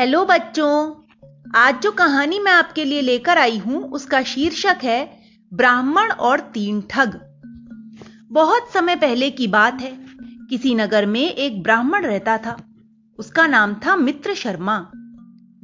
Hello 0.00 0.24
बच्चों, 0.24 0.94
आज 1.54 1.80
जो 1.82 1.92
कहानी 1.92 2.38
मैं 2.38 2.52
आपके 2.52 2.84
लिए 2.84 3.00
लेकर 3.00 3.38
आई 3.38 3.58
हूँ, 3.58 3.82
उसका 3.90 4.22
शीर्षक 4.22 4.76
है 4.82 5.18
ब्राह्मण 5.52 6.12
और 6.12 6.40
तीन 6.40 6.80
ठग। 6.80 7.20
बहुत 8.32 8.70
समय 8.74 8.96
पहले 8.96 9.30
की 9.30 9.46
बात 9.46 9.80
है, 9.80 9.98
किसी 10.50 10.74
नगर 10.74 11.06
में 11.06 11.20
एक 11.20 11.62
ब्राह्मण 11.62 12.06
रहता 12.06 12.38
था। 12.38 12.56
उसका 13.18 13.46
नाम 13.46 13.74
था 13.74 13.96
मित्र 13.96 14.34
शर्मा। 14.34 14.90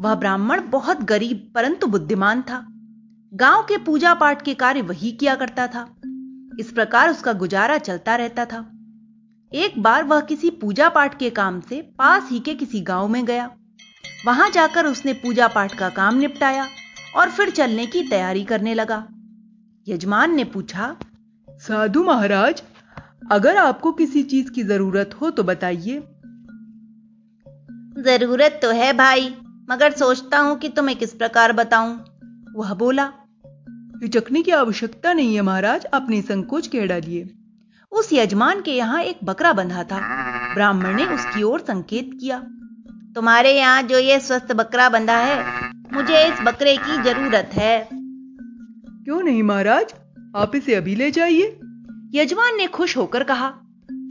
वह 0.00 0.14
ब्राह्मण 0.14 0.60
बहुत 0.70 1.02
गरीब, 1.02 1.52
परंतु 1.54 1.86
बुद्धिमान 1.86 2.42
था। 2.42 2.66
गाँव 3.34 3.62
के 3.62 3.78
पूजा 3.78 4.14
पाठ 4.14 4.42
के 4.42 4.54
कार्य 4.54 4.82
वही 4.82 5.12
किया 5.12 5.34
करता 5.34 5.66
था। 5.66 5.94
इस 6.60 6.72
प्रकार 6.74 7.10
उसका 7.10 7.32
गुजारा 7.32 7.78
चलता 7.78 8.16
रहता 8.16 8.44
था। 8.44 8.70
एक 9.52 9.82
बार 9.82 10.04
वह 10.04 10.20
किसी 10.20 10.50
पूजा 10.50 10.88
पाठ 10.88 11.18
के 11.18 11.30
काम 11.30 11.60
से 11.60 11.82
पास 11.82 12.28
ही 12.30 12.40
के 12.40 12.54
किसी 12.54 12.80
गाँव 12.80 13.08
में 13.08 13.24
गया। 13.24 13.50
वहाँ 14.16 14.48
जाकर 14.50 14.86
उसने 14.86 15.12
पूजा 15.12 15.48
पाठ 15.48 15.74
का 15.78 15.88
काम 15.88 16.14
निपटाया 16.14 16.66
और 17.16 17.30
फिर 17.30 17.50
चलने 17.50 17.86
की 17.86 18.02
तैयारी 18.02 18.44
करने 18.44 18.74
लगा। 18.74 19.06
यजमान 19.86 20.34
ने 20.34 20.44
पूछा 20.44 20.96
साधु 21.48 22.02
महाराज 22.04 22.62
अगर 23.32 23.56
आपको 23.56 23.92
किसी 23.92 24.22
चीज़ 24.22 24.50
की 24.50 24.62
ज़रूरत 24.62 25.10
हो 25.20 25.30
तो 25.30 25.42
बताइए। 25.42 25.98
ज़रूरत 28.02 28.58
तो 28.62 28.70
है 28.70 28.92
भाई 28.92 29.34
मगर 29.70 29.92
सोचता 29.92 30.38
हूँ 30.38 30.58
कि 30.58 30.68
तुम्हें 30.68 30.98
किस 30.98 31.12
प्रकार 31.12 31.52
बताऊँ? 31.52 31.94
वह 32.56 32.74
बोला 32.74 33.12
हिचकने 34.02 34.42
की 34.42 34.50
आवश्यकता 34.50 35.12
नहीं 35.12 35.34
है 35.34 35.42
महाराज 35.42 35.84
अपने 35.84 36.20
संकोच 36.22 36.66
कह 36.66 36.86
डालिए। 36.86 37.28
उस 37.92 38.12
यजमान 38.12 38.60
के 38.62 38.72
यहाँ 38.72 39.02
एक 39.02 39.18
बकरा 39.24 39.52
बंधा 39.52 39.84
था। 39.84 39.98
ब्राह्मण 40.54 40.94
ने 40.96 41.06
उसकी 41.06 41.42
ओर 41.42 41.60
संकेत 41.60 42.10
किया। 42.20 42.38
तुम्हारे 43.16 43.52
यहाँ 43.58 43.82
जो 43.82 43.98
ये 43.98 44.20
स्वस्थ 44.20 44.52
बकरा 44.52 44.88
बंधा 44.88 45.16
है 45.16 45.70
मुझे 45.92 46.26
इस 46.26 46.40
बकरे 46.40 46.76
की 46.76 47.02
ज़रूरत 47.02 47.50
है। 47.52 47.88
क्यों 49.04 49.22
नहीं 49.22 49.42
महाराज? 49.42 49.94
आप 50.36 50.56
इसे 50.56 50.74
अभी 50.74 50.94
ले 50.94 51.10
जाइए। 51.10 51.46
यजमान 52.14 52.56
ने 52.56 52.66
खुश 52.66 52.96
होकर 52.96 53.22
कहा। 53.22 53.48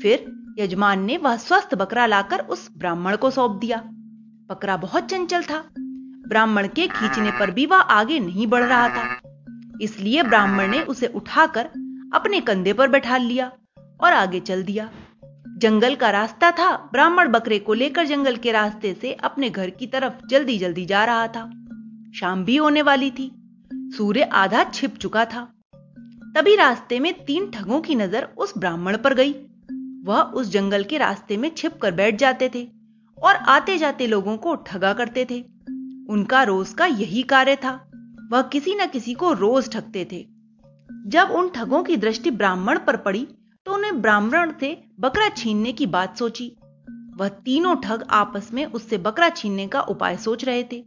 फिर 0.02 0.25
यजमान 0.59 1.03
ने 1.03 1.17
वह 1.17 1.38
स्वस्थ 1.38 1.75
बकरा 1.75 2.05
लाकर 2.05 2.39
उस 2.39 2.69
ब्राह्मण 2.77 3.16
को 3.16 3.31
सौंप 3.31 3.52
दिया। 3.52 3.77
बकरा 4.49 4.77
बहुत 4.77 5.03
चंचल 5.03 5.44
था। 5.44 5.63
ब्राह्मण 6.27 6.67
के 6.67 6.88
खींचने 6.88 7.31
पर 7.31 7.51
भी 7.51 7.66
वह 7.66 7.77
आगे 7.77 8.19
नहीं 8.19 8.47
बढ़ 8.47 8.63
रहा 8.63 8.89
था। 8.89 9.19
इसलिए 9.81 10.23
ब्राह्मण 10.23 10.67
ने 10.67 10.81
उसे 10.81 11.07
उठाकर 11.07 11.66
अपने 12.13 12.41
कंधे 12.41 12.73
पर 12.73 12.88
बैठा 12.88 13.17
लिया 13.17 13.51
और 14.03 14.13
आगे 14.13 14.39
चल 14.39 14.63
दिया। 14.63 14.89
जंगल 15.57 15.95
का 15.95 16.09
रास्ता 16.09 16.51
था। 16.51 16.89
ब्राह्मण 16.91 17.27
बकरे 17.27 17.59
को 17.59 17.73
लेकर 17.73 18.05
जंगल 18.05 18.35
के 18.35 18.51
रास्ते 18.51 18.93
से 18.93 19.13
अपने 19.13 19.49
घर 19.49 19.69
की 19.69 19.87
तरफ़ 19.87 20.13
जल्दी 20.27 20.57
जल्दी 20.57 20.85
जा 20.85 21.05
रहा 21.05 21.27
था। 21.27 21.43
शाम 22.19 22.43
भी 22.45 22.55
होने 22.55 22.81
वाली 22.81 23.11
थी। 23.11 23.31
सूर्य 23.73 24.21
आधा 24.21 24.63
छिप 24.63 24.95
चुका 24.95 25.25
था। 25.25 25.41
तभी 26.35 26.55
रास्ते 26.55 26.99
में 26.99 27.13
तीन 27.25 27.51
ठगों 27.51 27.81
की 27.81 27.95
नज़र 27.95 28.27
उस 28.37 28.53
ब्राह्मण 28.57 28.97
पर 28.97 29.13
गई। 29.13 29.33
वह 30.05 30.21
उस 30.21 30.49
जंगल 30.49 30.83
के 30.83 30.97
रास्ते 30.97 31.37
में 31.37 31.49
छिप 31.57 31.79
कर 31.81 31.91
बैठ 31.91 32.15
जाते 32.15 32.49
थे 32.55 32.67
और 33.23 33.35
आते 33.35 33.77
जाते 33.77 34.07
लोगों 34.07 34.37
को 34.37 34.55
ठगा 34.55 34.93
करते 34.93 35.25
थे। 35.29 35.39
उनका 36.09 36.43
रोज 36.43 36.73
का 36.73 36.85
यही 36.85 37.23
कार्य 37.23 37.55
था। 37.55 37.89
वह 38.31 38.41
किसी 38.41 38.75
न 38.75 38.87
किसी 38.87 39.13
को 39.13 39.31
रोज 39.33 39.71
ठगते 39.71 40.07
थे। 40.11 40.25
जब 41.07 41.31
उन 41.31 41.49
ठगों 41.49 41.83
की 41.83 41.97
दृष्टि 41.97 42.31
ब्राह्मण 42.31 42.79
पर 42.79 42.97
पड़ी 42.97 43.27
उन्हें 43.86 44.02
ब्राह्मण 44.02 44.52
से 44.59 44.83
बकरा 45.00 45.30
छीनने 45.30 45.72
की 45.72 45.86
बात 45.86 46.17
सोची। 46.17 46.52
वह 47.17 47.28
तीनों 47.28 47.75
ठग 47.75 48.05
आपस 48.09 48.50
में 48.53 48.66
उससे 48.66 48.97
बकरा 48.97 49.30
छीनने 49.30 49.67
का 49.67 49.81
उपाय 49.81 50.17
सोच 50.17 50.45
रहे 50.45 50.64
थे। 50.64 50.83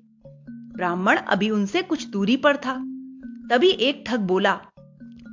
ब्राह्मण 0.77 1.17
अभी 1.17 1.51
उनसे 1.51 1.83
कुछ 1.83 2.07
दूरी 2.07 2.37
पर 2.37 2.57
था। 2.57 2.75
तभी 3.51 3.69
एक 3.69 4.05
ठग 4.07 4.21
बोला 4.21 4.61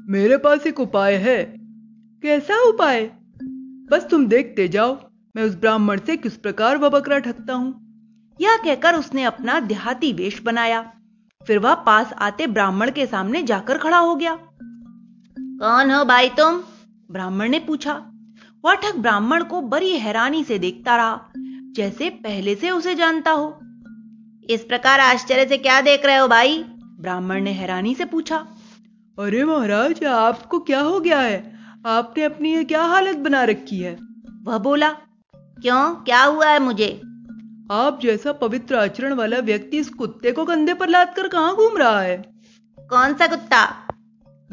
मेरे 0.07 0.37
पास 0.37 0.67
एक 0.67 0.79
उपाय 0.79 1.15
है। 1.15 1.43
कैसा 2.23 2.61
उपाय? 2.69 3.05
बस 3.91 4.07
तुम 4.11 4.27
देखते 4.27 4.67
जाओ 4.67 4.97
मैं 5.35 5.43
उस 5.43 5.55
ब्राह्मण 5.55 5.99
से 5.99 6.17
किस 6.17 6.37
प्रकार 6.37 6.77
वह 6.77 6.89
बकरा 6.89 7.19
ठगता 7.19 7.53
हूँ। 7.53 7.73
यह 8.41 8.57
कहकर 8.57 8.95
उसने 8.95 9.23
अपना 9.23 9.59
देहाती 9.59 10.13
वेश 10.13 10.41
बनाया। 10.41 10.93
फिर 11.47 11.59
वह 11.59 11.73
पास 11.73 12.13
आते 12.13 12.47
ब्राह्मण 12.47 12.91
के 12.91 13.05
सामने 13.05 13.43
जाकर 13.43 13.77
खड़ा 13.77 13.97
हो 13.97 14.15
गया। 14.15 14.35
कौन 15.39 15.91
हो 15.91 16.05
भाई 16.05 16.29
तुम? 16.29 16.63
ब्राह्मण 17.11 17.49
ने 17.49 17.59
पूछा। 17.59 17.93
वह 18.65 18.73
ठग 18.73 18.97
ब्राह्मण 18.97 19.43
को 19.43 19.61
बड़ी 19.61 19.91
हैरानी 19.91 20.43
से 20.43 20.59
देखता 20.59 20.95
रहा 20.95 21.25
जैसे 21.75 22.09
पहले 22.09 22.55
से 22.55 22.69
उसे 22.69 22.95
जानता 22.95 23.31
हो। 23.31 23.59
इस 24.49 24.63
प्रकार 24.63 24.99
आश्चर्य 24.99 25.45
से 25.45 25.57
क्या 25.57 25.81
देख 25.81 26.05
रहे 26.05 26.15
हो 26.15 26.27
भाई? 26.27 26.63
ब्राह्मण 26.99 27.41
ने 27.41 27.51
हैरानी 27.51 27.95
से 27.95 28.05
पूछा। 28.05 28.37
अरे 29.19 29.43
महाराज 29.43 30.03
आपको 30.03 30.59
क्या 30.59 30.81
हो 30.81 30.99
गया 30.99 31.19
है? 31.19 31.59
आपने 31.85 32.23
अपनी 32.23 32.55
ये 32.55 32.63
क्या 32.63 32.81
हालत 32.81 33.15
बना 33.15 33.43
रखी 33.43 33.79
है? 33.79 33.97
वह 34.43 34.57
बोला 34.57 34.89
क्यों? 35.33 35.95
क्या 35.95 36.23
हुआ 36.23 36.47
है 36.47 36.59
मुझे? 36.59 37.01
आप 37.71 37.99
जैसा 38.03 38.31
पवित्र 38.31 38.75
आचरण 38.75 39.13
वाला 39.13 39.37
व्यक्ति 39.37 39.77
इस 39.77 39.89
कुत्ते 39.89 40.31
को 40.31 40.45
कंधे 40.45 40.73
पर 40.73 40.89
लाद 40.89 41.13
कर 41.15 41.27
कहाँ 41.27 41.55
घूम 41.55 41.77
रहा 41.77 42.01
है? 42.01 42.17
कौन 42.79 43.13
सा 43.13 43.27
कुत्ता? 43.27 43.84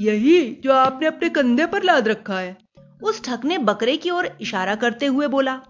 यही 0.03 0.61
जो 0.65 0.73
आपने 0.73 1.07
अपने 1.07 1.29
कंधे 1.29 1.67
पर 1.67 1.83
लाद 1.83 2.09
रखा 2.09 2.39
है। 2.39 2.57
उस 3.03 3.25
ठग 3.25 3.45
ने 3.45 3.59
बकरे 3.59 3.97
की 3.97 4.11
ओर 4.11 4.27
इशारा 4.41 4.75
करते 4.75 5.07
हुए 5.07 5.27
बोला, 5.27 5.61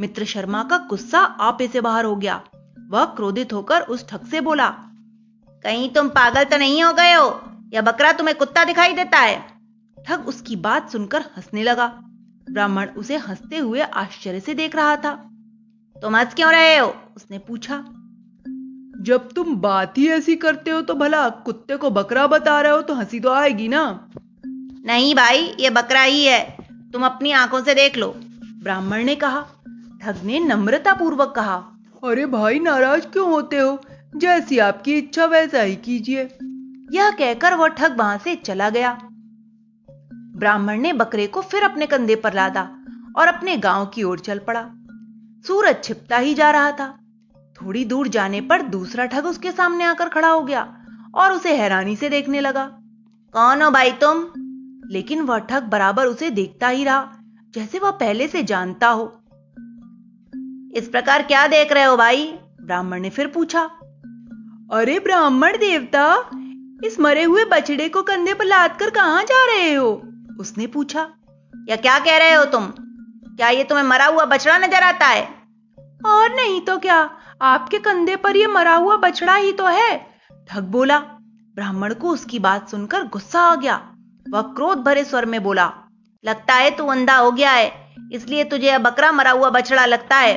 मित्र 0.00 0.24
शर्मा 0.24 0.62
का 0.62 0.78
गुस्सा 0.78 1.18
आपे 1.18 1.68
से 1.68 1.80
बाहर 1.80 2.04
हो 2.04 2.16
गया। 2.16 2.42
वह 2.88 3.04
क्रोधित 3.04 3.52
होकर 3.52 3.80
उस 3.80 4.08
ठग 4.08 4.26
से 4.26 4.40
बोला, 4.40 4.68
कहीं 5.64 5.90
तुम 5.90 6.08
पागल 6.08 6.44
तो 6.44 6.56
नहीं 6.56 6.82
हो 6.82 6.92
गए 6.92 7.12
हो? 7.12 7.40
या 7.72 7.82
बकरा 7.82 8.12
तुम्हें 8.12 8.36
कुत्ता 8.36 8.64
दिखाई 8.64 8.92
देता 8.92 9.18
है? 9.18 9.40
ठग 10.06 10.28
उसकी 10.28 10.56
बात 10.56 10.90
सुनकर 10.90 11.20
हंसने 11.20 11.62
लगा। 11.62 11.86
ब्राह्मण 12.50 12.88
उसे 12.88 13.16
हँसते 13.16 13.58
हुए 13.58 13.80
आश्चर्य 13.80 14.40
से 14.40 14.54
देख 14.54 14.76
रहा 14.76 14.96
था। 14.96 15.14
तुम 16.02 16.16
हंस 16.16 16.34
क्यों 16.34 16.52
रहे 16.52 16.76
हो? 16.78 16.94
उसने 17.16 17.38
पूछा। 17.38 17.84
जब 19.00 19.32
तुम 19.32 19.56
बात 19.56 19.98
ही 19.98 20.08
ऐसी 20.08 20.36
करते 20.36 20.70
हो 20.70 20.82
तो 20.82 20.94
भला 20.94 21.28
कुत्ते 21.28 21.76
को 21.76 21.90
बकरा 21.90 22.26
बता 22.26 22.60
रहे 22.60 22.72
हो 22.72 22.82
तो 22.82 22.94
हँसी 22.94 23.20
तो 23.20 23.30
आएगी 23.30 23.68
ना? 23.68 24.10
नहीं 24.84 25.14
भाई 25.14 25.56
ये 25.60 25.70
बकरा 25.70 26.02
ही 26.02 26.24
है। 26.24 26.56
तुम 26.92 27.04
अपनी 27.06 27.32
आँखों 27.32 27.60
से 27.60 27.74
देख 27.74 27.96
लो। 27.96 28.14
ब्राह्मण 28.62 29.04
ने 29.04 29.14
कहा। 29.14 29.40
ठग 30.02 30.16
ने 30.24 30.40
नम्रता 30.40 30.94
पूर्वक 30.94 31.32
कहा। 31.36 31.54
अरे 32.04 32.26
भाई 32.26 32.58
नाराज़ 32.58 33.06
क्यों 33.06 33.30
होते 33.30 33.58
हो? 33.58 33.80
जैसी 34.16 34.58
आपकी 34.58 34.92
इच्छा 34.92 35.24
वैसा 35.24 35.62
ही 35.62 35.76
कीजिए। 35.76 36.22
यह 36.92 37.10
कहकर 37.10 37.54
वह 37.54 37.68
ठग 37.68 37.98
वहाँ 37.98 38.18
से 38.18 38.36
चला 38.36 38.70
गया। 38.70 38.98
ब्राह्मण 40.12 40.80
ने 40.80 40.92
बकरे 40.92 41.26
को 41.26 41.40
फिर 41.42 41.62
अपने 41.62 41.86
कंधे 41.86 42.16
पर 42.16 42.34
लादा 42.34 42.70
और 43.16 43.26
अपने 43.26 43.56
गाँव 43.56 43.86
की 43.86 44.02
ओर 44.02 44.18
चल 44.18 44.38
पड़ा। 44.38 44.70
सूरज 45.46 45.76
छिपता 45.84 46.16
ही 46.16 46.34
जा 46.34 46.50
रहा 46.50 46.72
था। 46.72 46.99
थोड़ी 47.62 47.84
दूर 47.84 48.08
जाने 48.08 48.40
पर 48.40 48.62
दूसरा 48.62 49.06
ठग 49.06 49.26
उसके 49.26 49.52
सामने 49.52 49.84
आकर 49.84 50.08
खड़ा 50.08 50.28
हो 50.28 50.40
गया 50.40 50.76
और 51.14 51.32
उसे 51.32 51.56
हैरानी 51.56 51.96
से 51.96 52.08
देखने 52.08 52.40
लगा। 52.40 52.64
कौन 53.32 53.62
हो 53.62 53.70
भाई 53.70 53.92
तुम? 53.92 54.24
लेकिन 54.90 55.20
वह 55.20 55.38
ठग 55.38 55.62
बराबर 55.62 56.06
उसे 56.06 56.30
देखता 56.30 56.68
ही 56.68 56.84
रहा, 56.84 57.12
जैसे 57.54 57.78
वह 57.78 57.90
पहले 57.90 58.28
से 58.28 58.42
जानता 58.42 58.88
हो। 58.88 59.22
इस 60.74 60.88
प्रकार 60.88 61.22
क्या 61.22 61.46
देख 61.46 61.72
रहे 61.72 61.84
हो 61.84 61.96
भाई? 61.96 62.38
ब्राह्मण 62.60 63.00
ने 63.00 63.10
फिर 63.10 63.26
पूछा। 63.26 63.62
अरे 64.72 64.98
ब्राह्मण 64.98 65.56
देवता, 65.56 66.30
इस 66.84 67.00
मरे 67.00 67.22
हुए 67.22 67.44
बछड़े 67.44 67.88
को 67.88 68.02
कंधे 68.02 68.34
पर 68.34 68.44
लाद 68.44 68.76
कर 68.76 68.90
कहाँ 68.90 69.22
जा 69.22 69.46
रहे 69.46 69.74
हो? 69.74 70.02
उसने 70.40 70.66
पूछा। 70.66 71.10
या 71.68 71.76
क्या 71.76 71.98
कह 71.98 72.16
रहे 72.16 72.34
हो 72.34 72.44
तुम? 72.44 72.66
क्या 73.36 73.48
ये 73.48 73.64
तुम्हें 73.64 73.84
मरा 73.84 74.06
हुआ 74.06 74.24
बछड़ा 74.24 74.58
नज़र 74.58 74.82
आता 74.82 75.06
है? 75.06 75.28
और 76.06 76.36
नहीं 76.36 76.60
तो 76.60 76.78
क्या? 76.78 77.10
आपके 77.40 77.78
कंधे 77.78 78.16
पर 78.16 78.36
यह 78.36 78.48
मरा 78.48 78.74
हुआ 78.74 78.96
बछड़ा 78.96 79.34
ही 79.34 79.52
तो 79.52 79.66
है। 79.66 79.96
ठग 80.50 80.62
बोला। 80.62 80.98
ब्राह्मण 81.56 81.94
को 81.94 82.08
उसकी 82.08 82.38
बात 82.38 82.68
सुनकर 82.68 83.06
गुस्सा 83.06 83.40
आ 83.40 83.54
गया। 83.54 83.74
वह 84.30 84.42
क्रोध 84.42 84.78
भरे 84.78 85.04
स्वर 85.04 85.26
में 85.26 85.42
बोला, 85.42 85.72
लगता 86.24 86.54
है 86.54 86.70
तू 86.70 86.86
अंधा 86.86 87.16
हो 87.16 87.30
गया 87.32 87.50
है, 87.50 87.94
इसलिए 88.12 88.44
तुझे 88.44 88.66
यह 88.66 88.78
बकरा 88.78 89.12
मरा 89.12 89.30
हुआ 89.30 89.50
बछड़ा 89.50 89.86
लगता 89.86 90.16
है। 90.16 90.34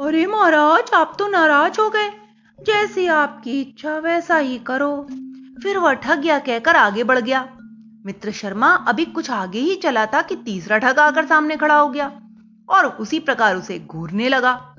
अरे 0.00 0.26
महाराज, 0.26 0.90
आप 0.94 1.16
तो 1.18 1.28
नाराज़ 1.28 1.80
हो 1.80 1.90
गए। 1.90 2.08
जैसी 2.58 3.06
आपकी 3.06 3.60
इच्छा, 3.60 3.98
वैसा 3.98 4.36
ही 4.36 4.58
करो। 4.58 5.06
फिर 5.62 5.78
वह 5.78 5.92
ठग 5.92 6.26
या 6.26 6.38
कहकर 6.38 6.76
आगे 6.76 7.04
बढ़ 7.04 7.18
गया। 7.18 7.48
मित्र 8.06 8.30
शर्मा 8.30 8.72
अभी 8.88 9.04
कुछ 9.04 9.30
आगे 9.30 9.58
ही 9.58 9.74
चला 9.74 10.06
था 10.06 10.22
कि 10.22 10.36
तीसरा 10.36 10.78
ठग 10.78 10.98
आकर 10.98 11.26
सामने 11.26 11.56
खड़ा 11.56 11.78
हो 11.78 11.88
गया 11.88 12.12
और 12.68 12.86
उसी 12.86 13.20
प्रकार 13.20 13.56
उसे 13.56 13.78
घूरने 13.78 14.28
लगा। 14.28 14.74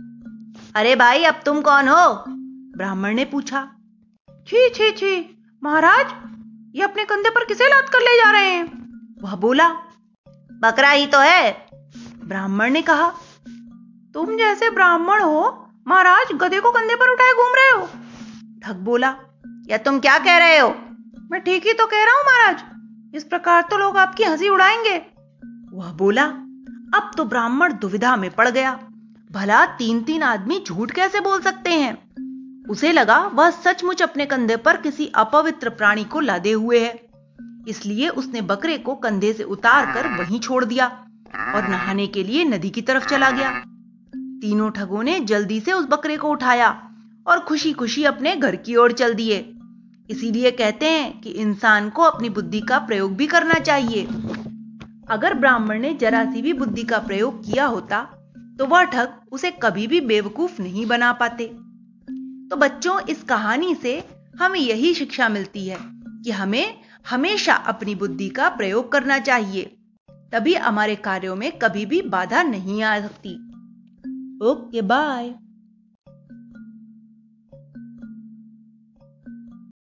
अरे 0.76 0.96
भाई, 0.96 1.24
अब 1.24 1.42
तुम 1.46 1.62
कौन 1.62 1.88
हो? 1.88 2.24
ब्राह्मण 2.78 3.14
ने 3.14 3.26
पूछा। 3.26 3.72
छी 4.48 4.70
छी 4.70 4.92
छी, 4.92 5.44
महाराज, 5.64 6.08
ये 6.76 6.84
अपने 6.84 7.06
कंधे 7.06 7.30
पर 7.30 7.46
किसे 7.46 7.68
लाद 7.68 7.90
कर 7.90 8.00
ले 8.00 8.18
जा 8.18 8.32
रहे 8.32 8.50
हैं? 8.50 8.66
वह 9.22 9.36
बोला, 9.36 9.70
बकरा 10.52 10.90
ही 10.90 11.08
तो 11.08 11.20
है। 11.20 11.66
ब्राह्मण 12.24 12.72
ने 12.72 12.82
कहा, 12.82 13.14
तुम 14.14 14.38
जैसे 14.38 14.70
ब्राह्मण 14.70 15.22
हो, 15.22 15.68
महाराज, 15.88 16.28
गधे 16.34 16.60
को 16.60 16.72
कंधे 16.72 16.96
पर 16.96 17.10
उठाए 17.10 17.34
घूम 17.34 17.54
रहे 17.56 17.70
हो। 17.70 17.90
ठग 18.64 18.76
बोला, 18.76 19.16
या 19.68 19.78
तुम 19.78 20.00
क्या 20.00 20.20
कह 20.20 20.38
रहे 20.38 20.58
हो? 20.58 20.76
मैं 21.32 21.42
ठीक 21.42 21.68
ही 21.68 21.74
तो 21.74 21.86
कह 21.86 22.04
रहा 22.04 22.16
हूँ, 22.16 22.24
महाराज, 22.26 22.64
इस 23.16 23.24
प्रकार 23.24 23.62
तो 23.62 23.78
लोग 23.78 23.98
आपकी 23.98 24.24
हँसी 24.24 24.50
उड़ाएँगे। 24.50 24.98
वह 25.74 25.92
बोला, 25.92 26.26
अब 26.98 27.12
तो 27.18 27.26
ब्राह्मण 27.26 27.74
दुविधा 27.74 28.16
में 28.16 28.30
पड़ 28.32 28.50
गया। 28.50 28.80
भला 29.32 29.66
तीन 29.66 30.02
तीन 30.02 30.24
आदमी 30.24 30.64
झूठ 30.68 30.92
कैसे 30.92 31.20
बोल 31.20 31.42
सकते 31.42 31.70
हैं? 31.70 31.94
उसे 32.70 32.92
लगा 32.92 33.18
वह 33.28 33.50
सचमुच 33.50 34.02
अपने 34.02 34.26
कंधे 34.26 34.56
पर 34.56 34.78
किसी 34.78 35.12
अपवित्र 35.16 35.70
प्राणी 35.70 36.04
को 36.04 36.20
लादे 36.20 36.52
हुए 36.52 36.80
है। 36.80 37.10
इसलिए 37.68 38.10
उसने 38.10 38.42
बकरे 38.42 38.78
को 38.78 38.96
कंधे 38.96 39.34
से 39.34 39.44
उतार 39.44 39.94
कर 39.94 40.08
वहीं 40.08 40.40
छोड़ 40.40 40.66
दिया 40.66 40.88
और 41.56 41.68
नहाने 41.68 42.08
के 42.08 42.24
लिए 42.24 42.46
नदी 42.46 42.70
की 42.70 42.82
तरफ़ 42.82 43.10
चला 43.10 43.32
गया। 43.32 43.64
तीनों 44.16 44.70
ठगों 44.70 45.04
ने 45.04 45.20
जल्दी 45.20 45.60
से 45.60 45.74
उस 45.74 45.86
बकरे 45.86 46.18
को 46.18 46.30
उठाया 46.30 46.90
और 47.28 47.40
खुशी 47.40 47.74
खुशी 47.74 48.04
अपने 48.04 48.36
घर 48.36 48.56
की 48.56 48.76
ओर 48.76 48.92
चल 48.92 49.14
दिए। 49.14 49.54
इसीलिए 50.10 50.52
कहते 50.52 50.86
हैं 50.86 51.22
कि 51.22 51.30
इंसान 51.30 51.90
को 51.90 52.02
अपनी 52.02 52.30
बुद्धि 52.30 52.60
का 52.60 52.80
प्रयोग 52.80 53.16
भी 53.16 53.28
करना 53.28 53.54
चाहिए। 53.54 54.04
अगर 55.10 55.34
ब्राह्मण 55.34 55.80
ने 55.80 55.94
जरा 55.94 56.26
सी 56.26 56.42
भी 56.42 56.54
बुद्धि 56.54 56.84
का 56.84 57.00
प्रयोग 57.00 57.52
किया 57.52 57.66
होता 57.66 58.17
तो 58.60 58.66
वह 58.66 58.84
ठग 58.84 59.14
उसे 59.32 59.52
कभी 59.52 59.88
भी 59.88 60.02
बेवकूफ़ 60.02 60.62
नहीं 60.62 60.86
बना 60.86 61.14
पाते। 61.14 61.48
तो 62.50 62.56
बच्चों, 62.56 63.00
इस 63.00 63.24
कहानी 63.24 63.76
से 63.76 64.04
हमें 64.40 64.60
यही 64.60 64.94
शिक्षा 64.94 65.30
मिलती 65.30 65.68
है 65.68 65.78
कि 66.24 66.32
हमें 66.32 66.80
हमेशा 67.10 67.54
अपनी 67.54 67.96
बुद्धि 67.96 68.30
का 68.30 68.50
प्रयोग 68.50 68.92
करना 68.92 69.20
चाहिए। 69.20 69.78
तभी 70.10 70.54
हमारे 70.54 70.96
कार्यों 70.96 71.36
में 71.36 71.52
कभी 71.52 71.86
भी 71.86 72.02
बाधा 72.02 72.44
नहीं 72.44 72.84
आ 72.84 73.00
सकती 73.00 73.36
ओके, 74.46 74.82
बाय। 74.82 75.36